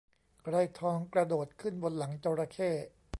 [0.43, 2.71] ไกรทองกระโดดขึ้นบนหลังจระเข้